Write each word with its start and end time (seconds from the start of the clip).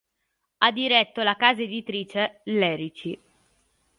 Ha 0.57 0.71
diretto 0.71 1.21
la 1.21 1.35
Casa 1.35 1.61
Editrice 1.61 2.41
Lerici. 2.45 3.21